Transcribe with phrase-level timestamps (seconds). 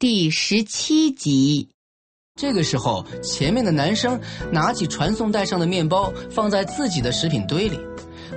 [0.00, 1.70] 第十七集，
[2.36, 4.20] 这个时候，前面的男生
[4.52, 7.80] 拿起传送带上的面包，放在自己的食品堆里。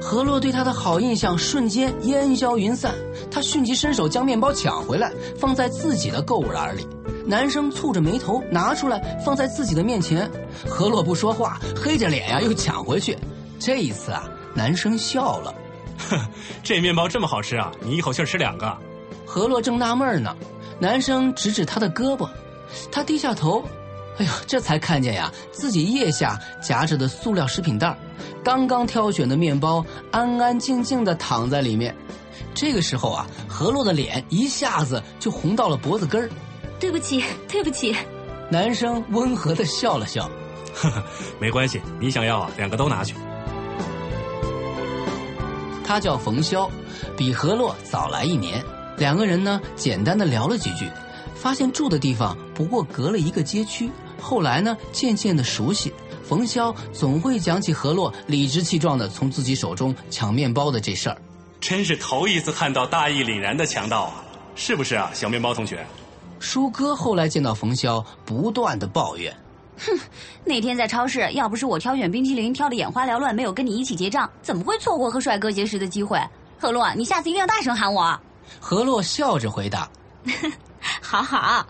[0.02, 2.95] 何洛对他的好印象瞬间烟消云散，
[3.29, 6.83] 他迅即伸手将面包抢回来，放在自己的购物篮里。
[7.27, 10.27] 男生蹙着眉头拿出来，放在自己的面前。
[10.67, 13.16] 何洛不说话，黑着脸呀，又抢回去。
[13.59, 15.53] 这一次啊，男生笑了
[16.09, 16.19] ：“哼，
[16.63, 18.75] 这面包这么好吃啊，你一口气吃两个。”
[19.27, 20.36] 何洛正纳闷呢。
[20.81, 22.27] 男生指指他的胳膊，
[22.91, 23.63] 他低下头，
[24.17, 27.95] 哎呦，这才看见呀，自己腋下夹着的塑料食品袋
[28.43, 31.95] 刚刚挑选的面包安安静静的躺在里面。
[32.55, 36.27] 这个时候啊，何洛的脸一下子就红到了脖子根儿。
[36.79, 37.95] 对不起，对不起。
[38.49, 40.27] 男生温和的笑了笑，
[40.73, 41.03] 呵呵，
[41.39, 43.13] 没关系，你想要啊，两个都拿去。
[45.85, 46.67] 他叫冯潇，
[47.15, 48.63] 比何洛早来一年。
[49.02, 50.88] 两个人呢，简单的聊了几句，
[51.33, 53.89] 发现住的地方不过隔了一个街区。
[54.21, 55.91] 后来呢，渐渐的熟悉。
[56.23, 61.17] 冯潇总会讲起何洛理直气壮的从自己手中抢面包的这事儿。
[61.59, 64.23] 真是头一次看到大义凛然的强盗啊，
[64.55, 65.83] 是不是啊，小面包同学？
[66.39, 69.36] 舒哥后来见到冯潇，不断的抱怨
[69.83, 69.99] ：“哼，
[70.45, 76.21] 那天在超市，要不是我挑选冰淇淋挑的眼花缭乱，没有跟你一起结账，怎么会错过和帅哥结识的机会？
[76.59, 78.15] 何洛，你下次一定要大声喊我。”
[78.59, 79.89] 何洛笑着回答
[81.02, 81.66] ：“好好，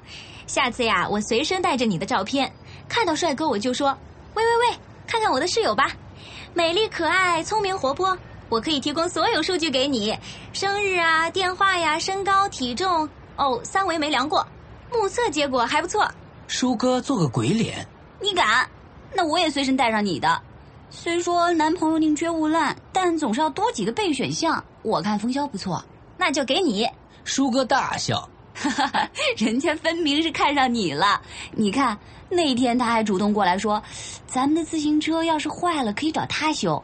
[0.48, 2.52] 下次呀，我随身带着你的照片，
[2.88, 3.98] 看到帅哥我就说，
[4.36, 5.92] 喂喂喂，看看我的室友吧，
[6.54, 8.18] 美丽可爱、聪明活泼，
[8.50, 10.18] 我可以提供所有数据给你，
[10.54, 13.08] 生日啊、电话呀、身高、体重，
[13.38, 14.46] 哦，三围没量过，
[14.92, 16.10] 目测结果还不错。”
[16.48, 17.88] 舒哥做个鬼脸
[18.20, 18.70] ：“你敢？
[19.14, 20.42] 那我也随身带上你的。
[20.90, 24.62] 虽说男朋友宁缺毋滥，但总是要多几个备选项。
[24.82, 25.84] 我看冯潇不错。”
[26.22, 26.88] 那就给你，
[27.24, 31.20] 舒哥大笑，哈 哈人家分明是看上你了。
[31.52, 31.98] 你看
[32.30, 33.82] 那天他还主动过来说，
[34.28, 36.82] 咱们的自行车要是坏了可以找他修。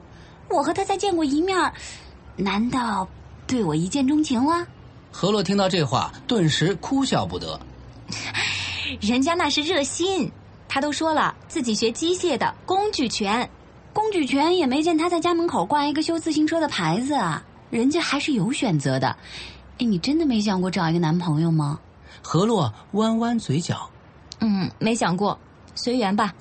[0.49, 1.71] 我和他才见过一面，
[2.35, 3.07] 难道
[3.45, 4.65] 对我一见钟情了？
[5.11, 7.59] 何洛听到这话，顿时哭笑不得。
[8.99, 10.31] 人家那是热心，
[10.67, 13.47] 他都说了自己学机械的，工具全，
[13.93, 17.43] 工具全也没见他在家门口挂一个修自行车的牌子啊。
[17.69, 19.16] 人家还是有选择的，
[19.79, 21.79] 哎，你真的没想过找一个男朋友吗？
[22.22, 23.89] 何洛弯弯嘴角，
[24.39, 25.38] 嗯，没想过，
[25.75, 26.33] 随缘吧。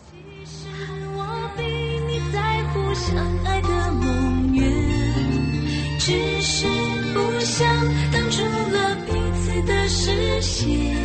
[5.98, 6.66] 只是
[7.12, 7.66] 不想
[8.12, 10.96] 挡住了彼此的视线，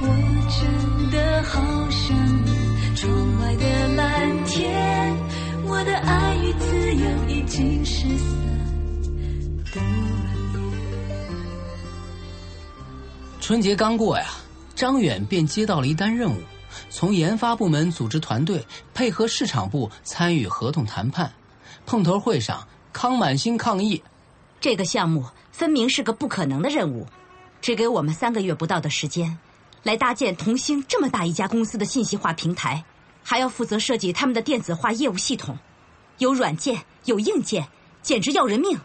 [0.00, 0.06] 我
[0.50, 1.88] 真的好
[13.52, 14.28] 春节刚过呀，
[14.74, 16.40] 张远便接到了一单任务，
[16.88, 21.30] 从研发部门组织团队配合市场部参与合同谈判。
[21.84, 24.02] 碰头会上，康满星抗议
[24.58, 27.06] ：“这个项目分明是个不可能的任务，
[27.60, 29.38] 只给我们三个月不到的时间，
[29.82, 32.82] 来搭建同星这么大一家公司的信息化平台，
[33.22, 35.58] 还要负责设计他们的电子化业务系统，
[36.16, 37.68] 有软件有硬件，
[38.00, 38.80] 简直要人命。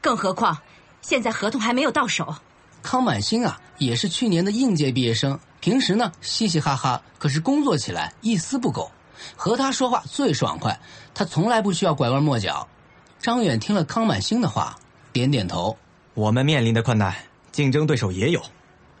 [0.00, 0.58] 更何况，
[1.02, 2.34] 现在合同还没有到手。”
[2.82, 8.90] 康满星啊，也是去年的应届毕业生，平时呢嘻嘻哈哈，可是工作起来一丝不苟，
[9.36, 10.78] 和他说话最爽快，
[11.14, 12.66] 他从来不需要拐弯抹角。
[13.20, 14.76] 张远听了康满星的话，
[15.12, 15.76] 点点头。
[16.14, 17.14] 我们面临的困难，
[17.52, 18.40] 竞争对手也有，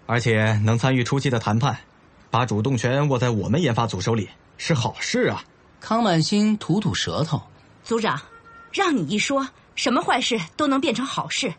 [0.06, 1.78] 而且能参与初期的谈判，
[2.30, 5.44] 把主动权握在我们研发组手里是好事啊。
[5.80, 7.40] 康满星吐吐舌头，
[7.84, 8.20] 组长，
[8.72, 11.54] 让你一说，什么坏事都能变成好事。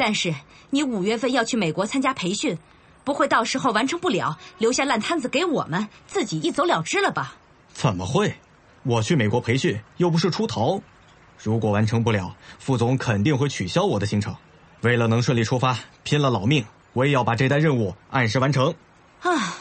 [0.00, 0.34] 但是
[0.70, 2.56] 你五月份要去美国参加培训，
[3.04, 7.34] 不会到时候完成不了，留下烂摊子给我们，自己一走了之了吧？
[7.74, 8.34] 怎么会？
[8.82, 10.80] 我去美国培训又不是出逃，
[11.36, 14.34] 如果完成不了，副总肯定会取消我的行程。
[14.80, 16.64] 为了能顺利出发，拼了老命，
[16.94, 18.74] 我也要把这单任务按时完成。
[19.20, 19.54] 啊，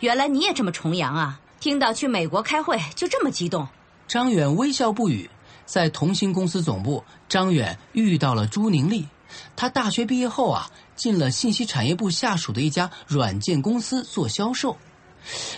[0.00, 1.38] 原来你也这么崇洋啊！
[1.60, 3.68] 听到去美国开会就这么激动。
[4.08, 5.28] 张远微笑不语。
[5.66, 9.06] 在同兴公司总部，张远遇到了朱宁丽。
[9.54, 14.76] 他大学毕业后啊，进了信息产业部下属的一家软件公司做销售。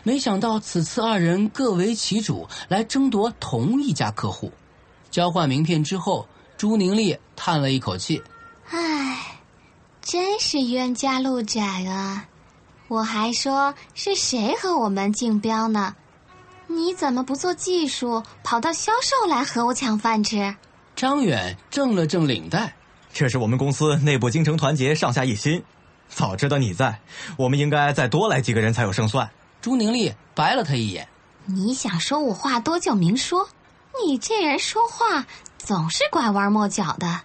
[0.02, 4.50] 没想到此次二人各为其主，来争夺同一家客户。
[5.10, 6.26] 交换名片之后，
[6.56, 8.22] 朱宁丽叹了一口气
[8.70, 9.38] ：“唉，
[10.00, 12.26] 真是冤家路窄啊！
[12.88, 15.94] 我还说是谁和我们竞标呢？
[16.66, 20.54] 你怎么不做技术，跑到销售来和我抢饭吃？”
[20.96, 22.74] 张远正了正领带
[23.18, 25.60] ：“这是我们公司内部精诚团结，上下一心。
[26.08, 27.00] 早知道你在，
[27.36, 29.28] 我们应该再多来几个人才有胜算。”
[29.60, 31.08] 朱宁丽白了他一眼
[31.44, 33.48] ：“你想说我话多就明说，
[34.06, 35.26] 你这人说话
[35.56, 37.22] 总是拐弯抹角的。”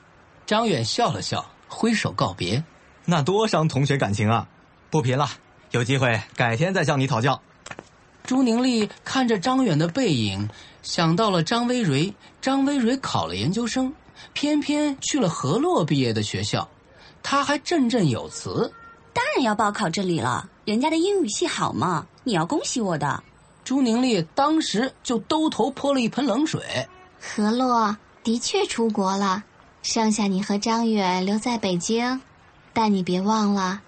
[0.48, 2.64] 张远笑了笑，挥手告别
[3.06, 4.48] ：“那多伤同学感情啊！
[4.90, 5.30] 不贫了，
[5.70, 7.40] 有机会改天再向你讨教。”
[8.26, 10.50] 朱宁丽看着张远的背影，
[10.82, 12.12] 想到了张薇蕊。
[12.42, 13.94] 张薇蕊考了研究生，
[14.32, 16.68] 偏偏去了何洛毕业的学校，
[17.22, 18.72] 他还振振有词
[19.14, 23.22] ：“当然要报考这里了，人家的英语系好嘛。”你要恭喜我的，
[23.66, 26.62] 朱宁丽当时就兜头泼了一盆冷水。
[27.20, 29.44] 何洛的确出国了，
[29.82, 32.22] 剩下你和张远留在北京，
[32.72, 33.82] 但你别忘了，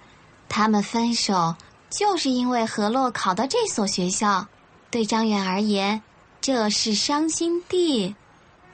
[0.50, 1.56] 他们分手
[1.90, 4.46] 就是因为何洛考到这所学校，
[4.92, 6.02] 对张远而言，
[6.42, 8.14] 这是伤心地，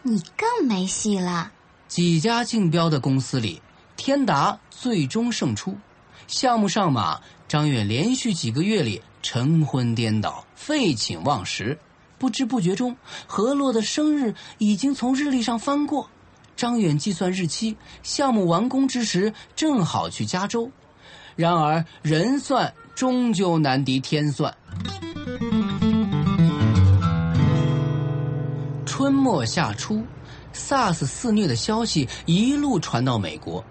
[0.04, 1.52] 你更没戏了。
[1.88, 3.62] 几家竞标的公司里，
[3.96, 5.78] 天达最终胜出，
[6.28, 9.02] 项目上马，张远连续几个月里。
[9.24, 11.78] 晨昏颠倒，废寝忘食，
[12.18, 16.10] 不知不觉中，何洛的生日已经从日历上翻过。
[16.56, 20.72] 张远计算日期，项目完工之时正好去加州。
[21.36, 24.58] 然而人算终究难敌天算。
[29.02, 30.04] 春末夏初
[30.54, 33.64] ，SARS 肆虐的消息一路传到美国。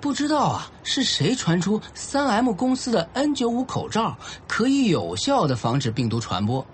[0.00, 4.18] 不知道啊，是谁传出三 M 公司的 N95 口罩
[4.48, 6.66] 可以有效的防止病毒传播？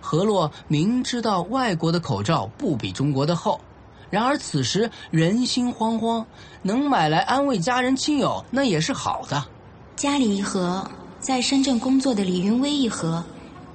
[0.00, 3.60] 何洛明知道外国的口罩不比中国的厚，
[4.08, 6.24] 然而此时人心惶惶，
[6.62, 9.44] 能买来安慰家人亲友那也是好的。
[9.96, 10.88] 家里一盒，
[11.18, 13.24] 在深圳工作的李云威一盒，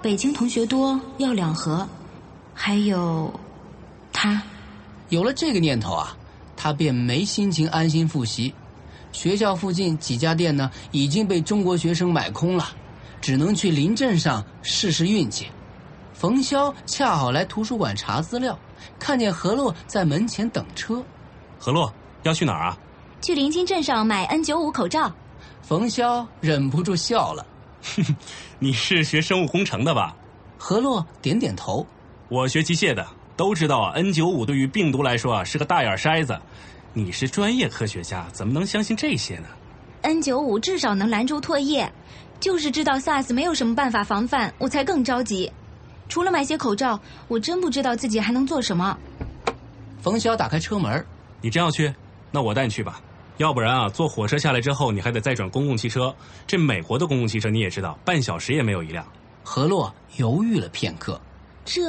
[0.01, 1.86] 北京同学多要两盒，
[2.53, 3.30] 还有
[4.12, 4.42] 他。
[5.10, 6.16] 有了这个念头啊，
[6.56, 8.54] 他便没心情安心复习。
[9.12, 12.69] 学校附近几家店呢，已经被中国学生买空了，
[13.19, 15.48] 只能去临镇上试试运气。
[16.13, 18.58] 冯潇恰好来图书馆查资料，
[19.00, 21.04] 看见何洛在门前等车。
[21.60, 21.94] 何洛
[22.24, 22.78] 要去哪儿啊？
[23.22, 25.12] 去临津镇上买 N 九五口罩。
[25.62, 27.46] 冯潇忍不住笑了
[28.60, 30.16] ：“你是学生物工程的吧？”
[30.58, 31.86] 何洛点点头
[32.30, 33.06] ：“我学机械的，
[33.42, 36.40] 都知道啊，N95 对于病毒来说啊是个大眼筛子。”
[36.94, 39.48] 你是专业科学家，怎么能相信这些呢
[40.04, 41.92] ？N95 至少能拦住唾液，
[42.40, 45.52] 就是知道 SARS 没有什么办法防范，我才更着急。
[46.08, 48.96] 除了买些口罩，我真不知道自己还能做什么。
[50.04, 51.04] 冯潇打开车门
[51.42, 51.92] ：“你真要去？
[52.30, 53.02] 那我带你去吧。
[53.38, 56.16] 要不然啊，坐火车下来之后，你还得再转公共汽车。
[56.46, 59.04] 这美国的公共汽车你也知道，半小时也没有一辆。”
[59.44, 61.20] 何洛犹豫了片刻
[61.66, 61.82] ：“这，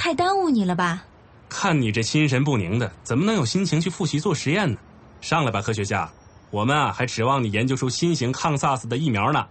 [0.00, 1.04] 太耽误你了吧？”
[1.46, 4.78] 看你这心神不宁的，怎么能有心情去复习做实验呢？
[5.20, 6.10] 上来吧，科学家，
[6.50, 9.46] 我们啊还指望你研究出新型抗 SARS 的疫苗呢。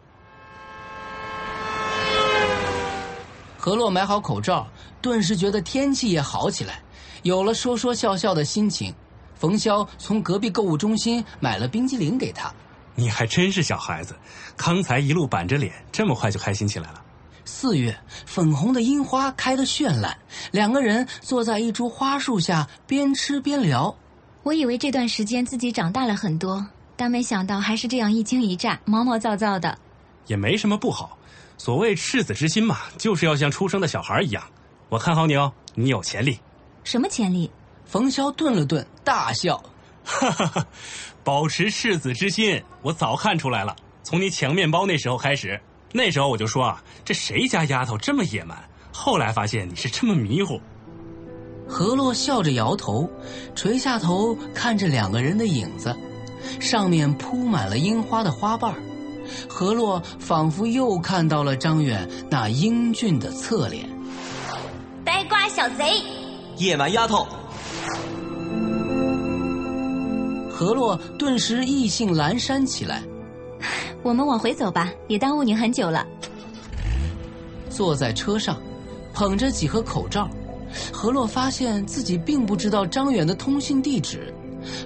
[3.60, 4.68] 何洛买好口罩，
[5.00, 6.82] 顿时觉得天气也好起来，
[7.22, 8.92] 有了说说笑笑的心情。
[9.36, 12.52] 冯潇从隔壁购物中心买了冰激凌给他。
[12.96, 14.16] 你还真是小孩子，
[14.58, 17.04] 刚才一路板着脸，这么快就开心起来了。
[17.50, 20.16] 四月，粉红的樱花开得绚烂，
[20.52, 23.94] 两个人坐在一株花树下，边吃边聊。
[24.44, 26.64] 我以为这段时间自己长大了很多，
[26.96, 29.76] 但没想到还是这样一惊一乍、毛毛躁躁的。
[30.28, 31.18] 也没什么不好，
[31.58, 34.44] 所谓赤子之心嘛，就是要像出生的小孩一样。
[34.88, 36.40] 我看好你哦，你有潜力。
[36.84, 37.50] 什么潜力？
[37.84, 39.62] 冯潇顿了顿，大笑
[40.06, 40.68] ：“哈哈哈，
[41.24, 43.76] 保持赤子之心，我早看出来了。
[44.04, 45.60] 从你抢面包那时候开始。”
[45.92, 48.58] 那时候我就说啊，这谁家丫头这么野蛮？
[48.92, 50.60] 后来发现你是这么迷糊。
[51.68, 53.10] 何洛笑着摇头，
[53.56, 55.96] 垂下头看着两个人的影子，
[56.60, 58.74] 上面铺满了樱花的花瓣
[59.48, 63.88] 何洛仿佛又看到了张远那英俊的侧脸。
[65.06, 66.02] 呆瓜小贼，
[66.58, 67.28] 野蛮丫头。
[70.52, 73.02] 何洛顿时意兴阑珊起来。
[74.02, 76.06] 我们往回走吧，也耽误您很久了。
[77.70, 78.62] 坐在车上，
[79.14, 80.30] 捧着几盒口罩，
[80.92, 84.34] 何洛发现自己并不知道张远的通信地址，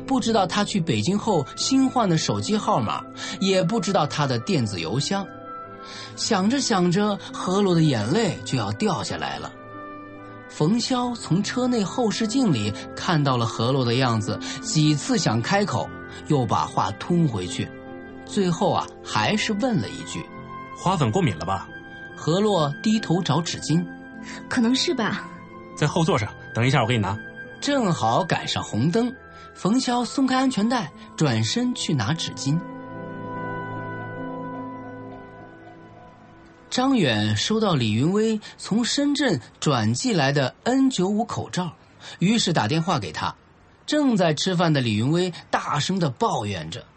[0.05, 3.03] 不知道他去北京后新换的手机号码，
[3.39, 5.25] 也不知道他的电子邮箱。
[6.15, 9.51] 想着想着，何洛的眼泪就要掉下来了。
[10.49, 15.89] 冯潇从车内后视镜里看到了何洛的样子，几次想开口，
[16.27, 17.67] 又把话吞回去，
[18.33, 20.25] 最后啊，还是问了一句
[20.75, 21.67] ：“花粉过敏了吧？”
[22.17, 23.85] 何洛低头找纸巾，
[24.49, 25.27] 可能是吧。
[25.77, 27.15] 在后座上，等一下我给你拿。
[27.61, 29.13] 正好赶上红灯，
[29.53, 32.59] 冯潇松开安全带，转身去拿纸巾。
[36.71, 41.71] 张远收到李云威从深圳转寄来的 N 九五口罩，
[42.17, 43.35] 于是打电话给他。
[43.85, 46.92] 正在吃饭的李云威大声的抱怨着：“哎，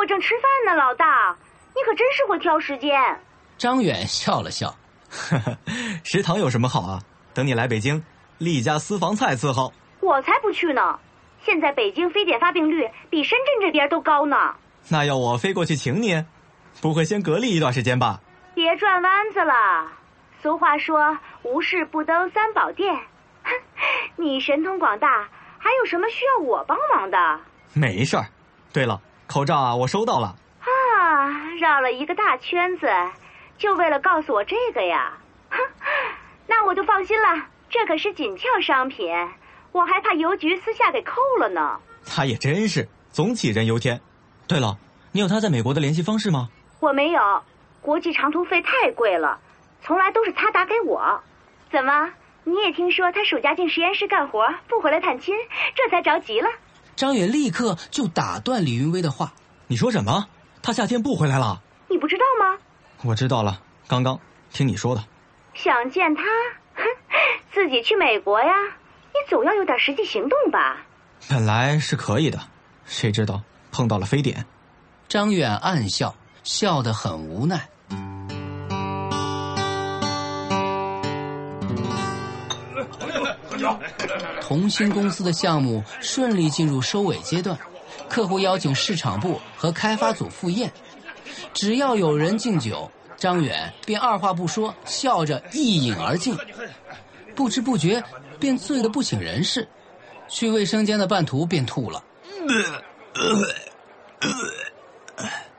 [0.00, 1.36] 我正吃饭呢，老大，
[1.76, 2.98] 你可真是会挑时间。”
[3.58, 4.74] 张远笑了笑
[5.12, 5.58] ：“呵呵，
[6.02, 7.02] 食堂有什么好啊？
[7.34, 8.02] 等你来北京，
[8.38, 10.98] 立家私房菜伺候。”我才不去呢！
[11.44, 14.54] 现在北京非典发病率比深圳这边都高呢。
[14.88, 16.24] 那要我飞过去请你，
[16.80, 18.20] 不会先隔离一段时间吧？
[18.54, 19.86] 别转弯子了，
[20.42, 22.94] 俗话说“无事不登三宝殿”。
[23.44, 23.50] 哼，
[24.16, 25.28] 你神通广大，
[25.58, 27.40] 还有什么需要我帮忙的？
[27.74, 28.24] 没事儿。
[28.72, 28.98] 对了，
[29.30, 30.34] 口罩啊，我收到了。
[30.58, 32.88] 啊，绕了一个大圈子，
[33.58, 35.12] 就为了告诉我这个呀？
[35.50, 35.58] 哼，
[36.48, 39.08] 那我就放心了，这可是紧俏商品，
[39.70, 41.78] 我还怕邮局私下给扣了呢。
[42.04, 44.00] 他也真是总杞人忧天。
[44.48, 44.76] 对了，
[45.12, 46.48] 你有他在美国的联系方式吗？
[46.80, 47.20] 我没有。
[47.80, 49.38] 国际长途费太贵了，
[49.80, 51.20] 从来都是他打给我。
[51.70, 52.10] 怎么，
[52.42, 55.36] 你也听说他暑假进实验室干活，不回来探亲，
[55.76, 56.50] 这才着急了？
[56.96, 59.32] 张远立刻就打断李云威的话
[59.68, 60.26] ：“你说什么？
[60.62, 61.62] 他夏天不回来了？
[61.88, 62.58] 你不知道吗？”
[63.04, 64.18] 我知道了，刚刚
[64.52, 65.02] 听你说的。
[65.54, 66.22] 想见他？
[66.74, 66.82] 哼，
[67.52, 68.52] 自己去美国呀？
[69.12, 70.78] 你总要有点实际行动吧？
[71.28, 72.38] 本来是可以的，
[72.84, 73.42] 谁知道
[73.72, 74.46] 碰到了非典。
[75.08, 76.14] 张远暗笑。
[76.42, 77.68] 笑得很无奈。
[84.40, 87.58] 同心公司的项目顺利进入收尾阶段，
[88.08, 90.72] 客户邀请市场部和开发组赴宴，
[91.52, 96.36] 只要有人敬酒，张远便二话不说，笑着一饮而尽，
[97.34, 98.02] 不知不觉
[98.38, 99.68] 便醉得不省人事。
[100.28, 102.02] 去卫生间的半途便吐了。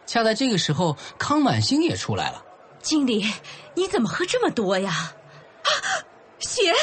[0.06, 2.42] 恰在这个时候，康满星也出来了。
[2.82, 3.26] 经理，
[3.76, 5.14] 你怎么喝这么多呀？
[5.64, 5.70] 啊，
[6.40, 6.74] 血！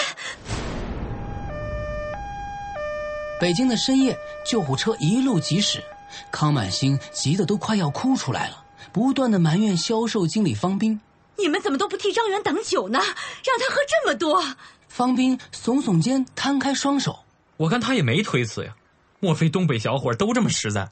[3.40, 5.82] 北京的深夜，救护车一路疾驶，
[6.30, 11.00] 康满星急得都快要哭出来了，不断的埋怨销售经理方斌
[11.38, 12.98] ：“你们怎么都不替张元挡酒呢？
[12.98, 14.42] 让他喝这么多！”
[14.88, 17.20] 方斌耸耸肩，摊开双手
[17.56, 18.74] ：“我看他也没推辞呀，
[19.20, 20.88] 莫非东北小伙都这么实在？”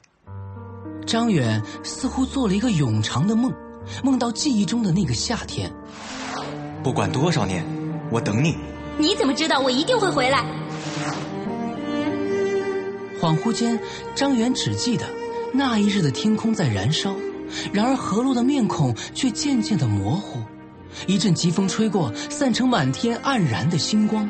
[1.05, 3.53] 张远似乎做了一个永长的梦，
[4.03, 5.71] 梦到记忆中的那个夏天。
[6.83, 7.65] 不管多少年，
[8.11, 8.57] 我等你。
[8.97, 10.45] 你怎么知道我一定会回来？
[13.19, 13.79] 恍惚间，
[14.15, 15.05] 张远只记得
[15.53, 17.15] 那一日的天空在燃烧，
[17.73, 20.39] 然而何洛的面孔却渐渐的模糊。
[21.05, 24.29] 一阵疾风吹过，散成满天黯然的星光。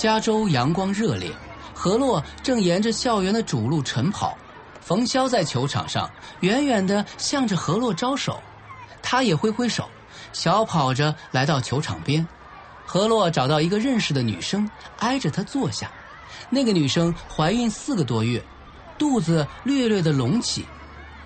[0.00, 1.30] 加州阳光热烈，
[1.74, 4.34] 何洛正沿着校园的主路晨跑，
[4.80, 8.42] 冯潇在球场上远远的向着何洛招手，
[9.02, 9.86] 他也挥挥手，
[10.32, 12.26] 小跑着来到球场边。
[12.86, 14.66] 何洛找到一个认识的女生，
[15.00, 15.90] 挨着她坐下。
[16.48, 18.42] 那个女生怀孕四个多月，
[18.96, 20.64] 肚子略略的隆起。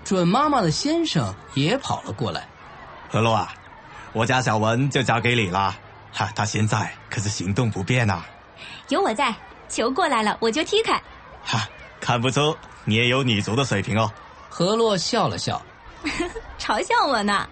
[0.02, 2.48] 准妈妈的先生也跑了过来。
[3.08, 3.54] 何洛啊，
[4.12, 5.72] 我家小文就交给你了，
[6.12, 8.24] 哈，他现在可是行动不便呐。
[8.88, 9.34] 有我在，
[9.68, 11.00] 球过来了我就踢开。
[11.44, 11.68] 哈，
[12.00, 14.10] 看不出你也有女足的水平哦。
[14.48, 15.60] 何洛笑了笑，
[16.58, 17.48] 嘲笑我呢。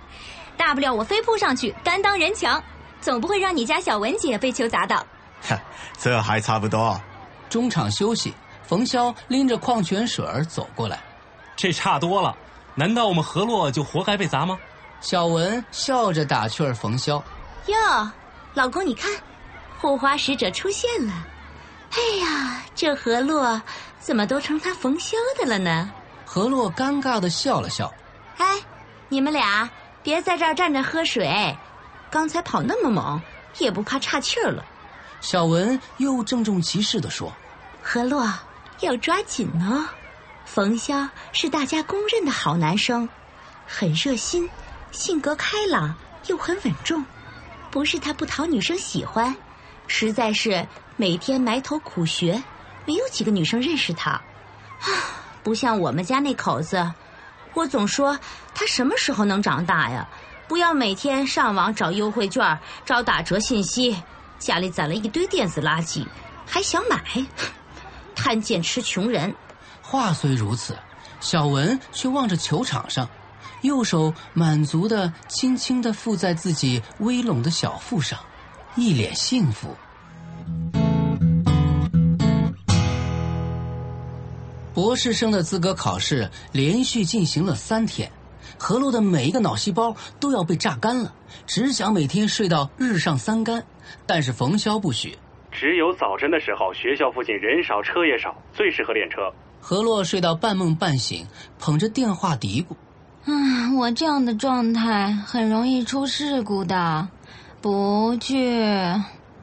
[0.57, 2.63] 大不了我飞扑上去担当人墙，
[3.01, 5.05] 总不会让你家小文姐被球砸到。
[5.43, 5.59] 哈，
[5.99, 7.01] 这还差不多。
[7.49, 11.01] 中场休息，冯潇拎着矿泉水走过来。
[11.57, 12.37] 这差多了，
[12.75, 14.59] 难道我们何洛就活该被砸吗？
[15.01, 17.21] 小文笑着打趣儿冯潇。
[17.67, 18.11] 哟，
[18.55, 19.11] 老公，你看，
[19.83, 21.13] 护花使者出现了。
[21.91, 23.61] 哎呀，这河洛
[23.99, 25.91] 怎么都成他冯潇的了呢？
[26.25, 27.93] 何洛尴尬的笑了笑。
[28.39, 28.61] 哎，
[29.09, 29.69] 你们俩
[30.01, 31.59] 别在这儿站着喝水，
[32.13, 33.21] 刚才跑那么猛，
[33.59, 34.65] 也不怕岔气儿了。
[35.21, 37.33] 小文又郑重其事的说
[37.83, 38.33] ：“何洛
[38.79, 39.85] 要抓紧哦，
[40.45, 43.09] 冯潇是大家公认的好男生，
[43.67, 44.49] 很热心，
[44.93, 45.93] 性格开朗，
[46.29, 47.05] 又很稳重。
[47.69, 49.35] 不是他不讨女生喜欢，
[49.95, 52.43] 实在是每天埋头苦学，
[52.87, 54.13] 没有几个女生认识他。
[54.13, 54.89] 啊，
[55.45, 56.91] 不像我们家那口子，
[57.53, 58.19] 我总说
[58.55, 60.09] 他什么时候能长大呀？
[60.49, 63.95] 不要每天上网找优惠券，找打折信息。”
[64.41, 66.07] 家里攒了一堆电子垃圾，
[66.47, 67.05] 还想买，
[68.17, 69.33] 贪贱吃穷人。
[69.83, 70.75] 话虽如此，
[71.21, 73.07] 小文却望着球场上，
[73.61, 78.19] 右手满足的轻轻的附在自己微拢的小腹上，
[78.75, 79.77] 一脸幸福。
[84.75, 88.11] 博士生的资格考试连续进行了三天，
[88.59, 91.13] 何洛的每一个脑细胞都要被榨干了，
[91.47, 93.63] 只想每天睡到日上三竿。
[94.07, 95.19] 但是冯潇不许，
[95.51, 99.31] 只有早晨的时候，学校附近人少车也少，最适合练车。
[99.61, 101.27] 何洛睡到半梦半醒，
[101.59, 102.75] 捧着电话嘀咕
[103.31, 107.07] ：“啊，我这样的状态很容易出事故的，
[107.61, 108.61] 不去。”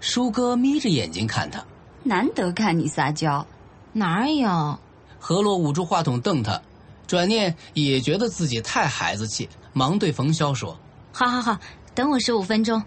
[0.02, 1.64] 舒哥眯着眼睛看他，
[2.04, 3.46] 难得看你撒娇，
[3.94, 4.80] 哪有？
[5.20, 6.60] 何洛捂住话筒瞪他，
[7.06, 10.80] 转念也觉得自己太孩子气，忙对冯潇说
[11.12, 11.58] ：“好好好，
[11.94, 12.82] 等我十五分钟。”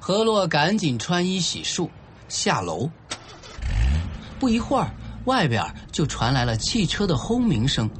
[0.00, 1.88] 何洛赶紧穿衣洗漱，
[2.28, 2.88] 下楼。
[4.38, 4.88] 不一会儿，
[5.24, 7.90] 外边就传来了汽车的轰鸣声。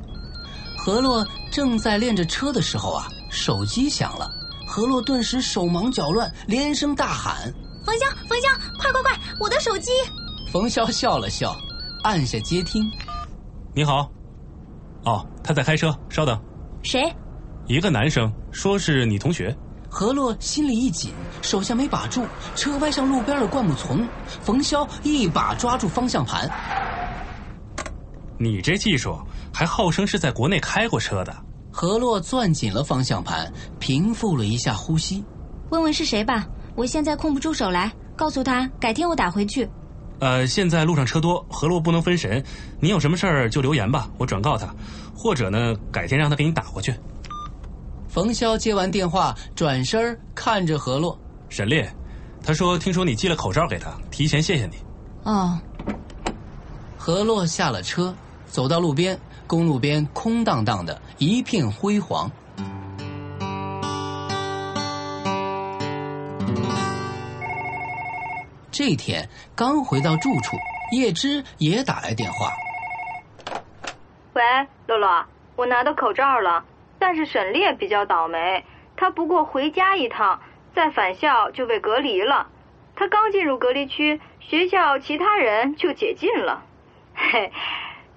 [0.78, 4.30] 何洛正在练着车的时候啊，手机响了。
[4.66, 7.52] 何洛顿时手忙脚乱，连声大喊
[7.84, 9.90] ：“冯潇，冯潇，快快快，我的手机！”
[10.52, 11.56] 冯潇笑了笑，
[12.04, 12.88] 按下接听
[13.74, 14.10] ：“你好，
[15.04, 16.40] 哦，他在开车，稍等。
[16.82, 17.00] 谁？
[17.66, 19.56] 一个男生，说是你同学。”
[19.90, 24.06] 何洛心里一紧，手下没把住，车歪向路边的灌木丛。
[24.42, 26.50] 冯潇一把抓住方向盘。
[28.38, 29.16] 你这技术
[29.52, 31.34] 还号称是在国内开过车的？
[31.70, 35.24] 何洛攥紧了方向盘，平复了一下呼吸。
[35.70, 37.92] 问问是谁吧，我现在空不住手来。
[38.16, 39.68] 告诉他，改天我打回去。
[40.20, 42.42] 呃，现在路上车多，何洛不能分神。
[42.80, 44.74] 你有什么事儿就留言吧，我转告他，
[45.14, 46.94] 或者呢，改天让他给你打过去。
[48.08, 51.16] 冯潇接完电话，转身看着何洛，
[51.48, 51.88] 沈烈，
[52.42, 54.76] 他说听说你寄了口罩给他，提前谢谢你。
[55.22, 55.62] 啊。
[56.96, 58.14] 何洛下了车，
[58.46, 62.30] 走到路边，公路边空荡荡的，一片灰黄。
[68.78, 70.56] 这天刚回到住处，
[70.92, 72.52] 叶芝也打来电话。
[74.34, 74.42] 喂，
[74.86, 76.64] 洛洛，我拿到口罩了。
[76.96, 78.64] 但是沈烈比较倒霉，
[78.96, 80.40] 他不过回家一趟，
[80.76, 82.46] 再返校就被隔离了。
[82.94, 86.62] 他刚进入隔离区，学校其他人就解禁了，
[87.16, 87.50] 嘿，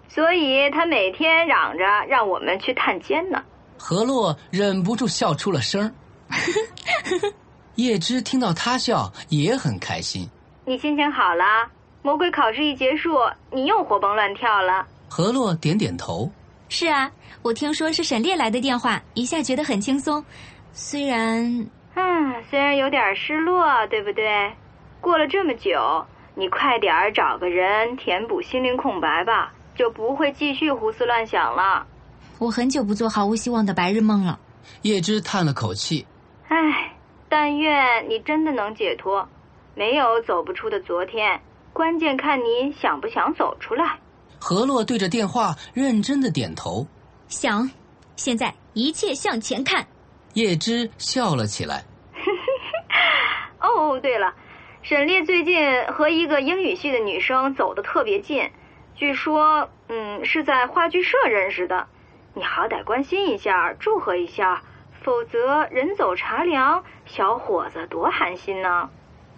[0.09, 3.43] 所以他每天嚷着让我们去探监呢。
[3.79, 5.91] 何洛忍不住笑出了声
[7.77, 10.29] 叶芝听到他笑也很开心。
[10.65, 11.43] 你心情好了？
[12.03, 13.17] 魔鬼考试一结束，
[13.51, 14.85] 你又活蹦乱跳了。
[15.07, 16.31] 何洛点点头。
[16.69, 20.23] 是啊，我听说是沈烈来的电话，一下觉得很轻松。
[20.71, 21.43] 虽然，
[21.95, 24.51] 嗯，虽然有点失落，对不对？
[24.99, 31.85] 过了这么久，你快点儿找个人填补心灵空白吧，就不会继续胡思乱想了。
[32.39, 34.39] 我很久不做毫无希望的白日梦了。
[34.83, 36.05] 叶芝叹了口气，
[36.47, 36.93] 唉，
[37.27, 39.27] 但愿你真的能解脱。
[39.75, 41.41] 没有走不出的昨天，
[41.73, 43.97] 关键看你想不想走出来。
[44.39, 46.85] 何洛对着电话认真的点头，
[47.27, 47.69] 想，
[48.15, 49.85] 现在一切向前看。
[50.33, 51.83] 叶芝笑了起来。
[53.61, 54.33] 哦，对了，
[54.81, 58.49] 沈烈最近和一个英语系的女生走得特别近，
[58.95, 61.87] 据说，嗯，是在话剧社认识的。
[62.33, 64.63] 你好歹关心一下，祝贺一下，
[65.03, 68.89] 否则人走茶凉，小伙子多寒心呢。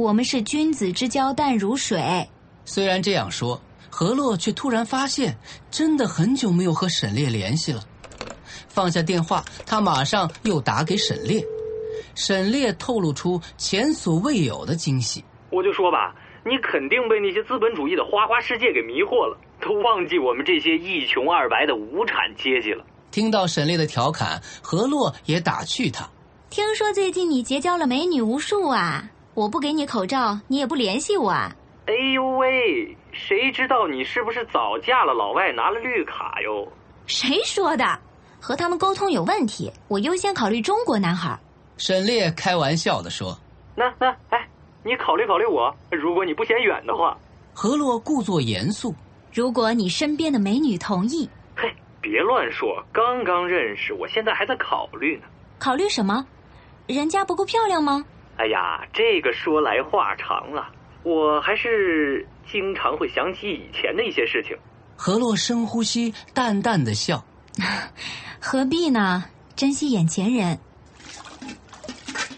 [0.03, 2.27] 我们是君子之交淡如水。
[2.65, 3.59] 虽然这样说。
[3.95, 5.37] 何洛却突然发现，
[5.69, 7.79] 真的很久没有和沈烈联系了。
[8.67, 11.45] 放下电话，他马上又打给沈烈。
[12.15, 26.09] 沈烈透露出前所未有的惊喜：“我就说吧，你肯定被那些资本主义的花花世界给迷惑了，都忘记我们这些一穷二白的无产阶级了。”听到沈烈的调侃，何洛也打趣他
[26.49, 29.07] ：“听说最近你结交了美女无数啊！
[29.33, 31.51] 我不给你口罩，你也不联系我啊！
[31.87, 36.67] 哎呦喂，谁知道你是不是早嫁了老外，拿了绿卡哟？
[37.07, 37.83] 谁说的？
[38.39, 41.37] 和他们沟通有问题，我优先考虑中国男孩。
[41.77, 43.35] 沈烈开玩笑的说。
[43.75, 44.47] 那那哎，
[44.83, 47.17] 你考虑考虑我，如果你不嫌远的话。
[47.53, 48.93] 何洛故作严肃。
[49.33, 51.27] 如果你身边的美女同意。
[51.55, 55.23] 嘿，别乱说，刚刚认识，我现在还在考虑呢。
[55.57, 56.23] 考虑什么？
[56.85, 58.05] 人家不够漂亮吗？
[58.37, 60.69] 哎呀，这个说来话长了。
[61.03, 64.57] 我还是经常会想起以前的一些事情。
[64.95, 67.23] 何洛深呼吸，淡淡的笑。
[68.39, 69.25] 何必呢？
[69.55, 70.57] 珍惜眼前人。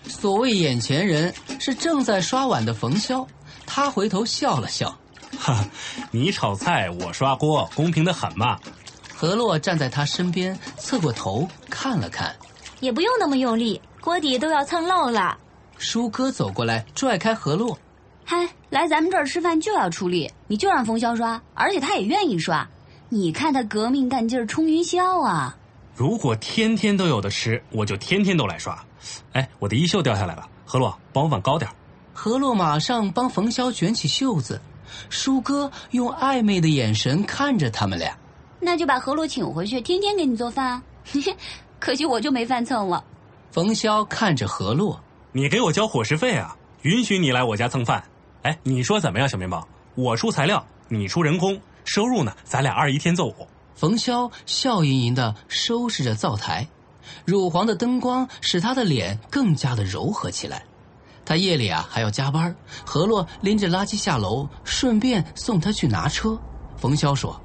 [0.04, 3.26] 所谓眼前人，是正在刷碗的冯潇。
[3.66, 4.98] 他回头笑了笑。
[5.38, 5.64] 哈，
[6.12, 8.60] 你炒菜，我刷锅，公平的很嘛。
[9.14, 12.36] 何洛站在他身边，侧过头看了看。
[12.80, 13.82] 也不用那么用力。
[14.02, 15.38] 锅底都要蹭漏了。
[15.78, 17.78] 舒哥走过来，拽开何洛。
[18.24, 22.68] 嗨，来咱们这儿吃饭就要出力，你就让冯潇刷，而且他也愿意刷。
[23.10, 25.56] 你看他革命干劲儿冲云霄啊！
[25.94, 28.78] 如果天天都有的吃，我就天天都来刷。
[29.34, 31.70] 哎，我的衣袖掉下来了，何洛，帮我往高点。
[32.14, 34.60] 何洛马上帮冯潇卷起袖子。
[35.10, 38.18] 舒哥用暧昧的眼神看着他们俩。
[38.60, 40.82] 那就把何洛请回去，天天给你做饭。
[41.80, 43.04] 可惜我就没饭蹭了。
[43.52, 45.00] 冯潇看着何洛
[45.38, 48.02] ：“你给我交伙食费啊，允许你来我家蹭饭。
[48.44, 49.68] 哎，你说怎么样，小面包？
[49.94, 52.34] 我出材料，你出人工，收入呢？
[52.46, 53.46] 咱俩二一天奏五。”
[53.76, 56.66] 冯潇笑盈盈的收拾着灶台，
[57.26, 60.64] 乳黄的灯光使他的脸更加的柔和起来。
[61.26, 66.40] 他夜里啊还要加班，何洛拎着垃圾下楼，顺便送他去拿车。
[66.78, 67.38] 冯潇说：“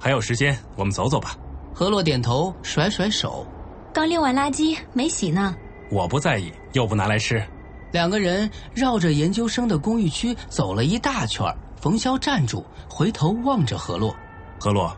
[0.00, 1.36] 还有时间，我们走走吧。”
[1.74, 3.46] 何洛点头，甩甩手。
[3.92, 5.54] 刚拎完垃圾没洗呢，
[5.90, 7.42] 我不在意，又不拿来吃。
[7.90, 11.46] 两个人绕着研究生的公寓区走了一大圈
[11.80, 14.14] 冯潇站住，回头望着何洛。
[14.58, 14.94] 何洛，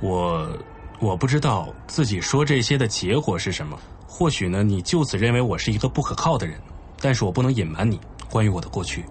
[0.00, 0.48] 我
[1.00, 3.78] 我不知道自己说这些的结果是什么。
[4.06, 6.58] 或许呢，你就此认为我是一个不可靠的人，
[7.00, 8.00] 但是我不能隐瞒你
[8.30, 9.04] 关于我的过去。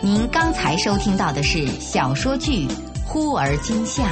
[0.00, 2.66] 您刚才收听到的是小说剧
[3.06, 4.02] 《忽而今夏》。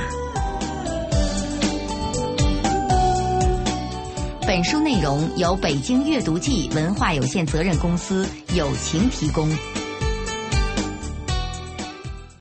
[4.51, 9.49] 本书内容由北京阅读记文化有限责任公司友情提供。